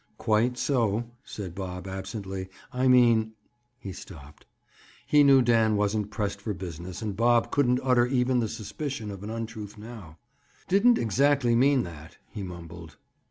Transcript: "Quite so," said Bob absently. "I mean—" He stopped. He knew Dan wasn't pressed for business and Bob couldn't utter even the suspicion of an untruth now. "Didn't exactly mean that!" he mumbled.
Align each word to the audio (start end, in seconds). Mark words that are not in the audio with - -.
"Quite 0.17 0.57
so," 0.57 1.11
said 1.23 1.53
Bob 1.53 1.87
absently. 1.87 2.49
"I 2.73 2.87
mean—" 2.87 3.33
He 3.77 3.93
stopped. 3.93 4.47
He 5.05 5.21
knew 5.23 5.43
Dan 5.43 5.75
wasn't 5.75 6.09
pressed 6.09 6.41
for 6.41 6.55
business 6.55 7.03
and 7.03 7.15
Bob 7.15 7.51
couldn't 7.51 7.79
utter 7.83 8.07
even 8.07 8.39
the 8.39 8.49
suspicion 8.49 9.11
of 9.11 9.21
an 9.21 9.29
untruth 9.29 9.77
now. 9.77 10.17
"Didn't 10.67 10.97
exactly 10.97 11.53
mean 11.55 11.83
that!" 11.83 12.17
he 12.31 12.41
mumbled. 12.41 12.97